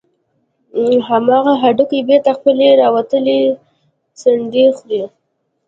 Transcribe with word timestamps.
همغه 1.09 1.53
هډوکى 1.61 1.99
بېرته 2.09 2.31
خپلې 2.37 2.67
راوتلې 2.81 3.39
څنډې 4.19 4.65
خوري. 4.77 5.01